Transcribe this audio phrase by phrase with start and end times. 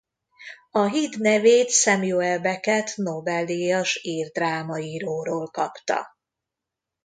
[0.71, 6.17] A híd nevét Samuel Beckett Nobel-díjas ír drámaíróról kapta.